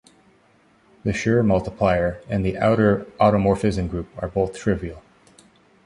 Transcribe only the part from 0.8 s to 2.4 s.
The Schur multiplier